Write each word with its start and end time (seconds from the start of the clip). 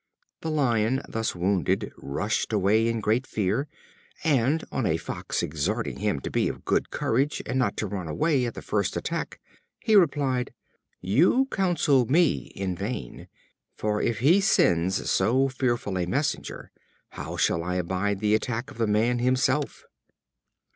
The 0.41 0.49
Lion, 0.49 1.03
thus 1.07 1.35
wounded, 1.35 1.91
rushed, 1.95 2.51
away 2.51 2.87
in 2.87 3.01
great 3.01 3.27
fear, 3.27 3.67
and 4.23 4.63
on 4.71 4.87
a 4.87 4.97
Fox 4.97 5.43
exhorting 5.43 5.97
him 5.97 6.19
to 6.21 6.31
be 6.31 6.47
of 6.49 6.65
good 6.65 6.89
courage, 6.89 7.39
and 7.45 7.59
not 7.59 7.77
to 7.77 7.85
run 7.85 8.07
away 8.07 8.47
at 8.47 8.55
the 8.55 8.63
first 8.63 8.97
attack, 8.97 9.39
he 9.79 9.95
replied: 9.95 10.55
"You 11.01 11.47
counsel 11.51 12.07
me 12.07 12.51
in 12.55 12.75
vain, 12.75 13.27
for 13.75 14.01
if 14.01 14.21
he 14.21 14.41
sends 14.41 15.07
so 15.11 15.47
fearful 15.49 15.99
a 15.99 16.07
messenger, 16.07 16.71
how 17.09 17.37
shall 17.37 17.61
I 17.63 17.75
abide 17.75 18.21
the 18.21 18.33
attack 18.33 18.71
of 18.71 18.79
the 18.79 18.87
man 18.87 19.19
himself?" 19.19 19.85